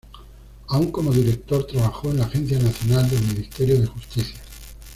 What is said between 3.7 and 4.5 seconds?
de Justicia.